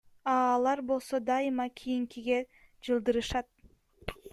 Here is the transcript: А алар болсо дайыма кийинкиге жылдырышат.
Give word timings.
А 0.31 0.35
алар 0.53 0.79
болсо 0.93 1.17
дайыма 1.29 1.67
кийинкиге 1.83 2.39
жылдырышат. 2.85 3.47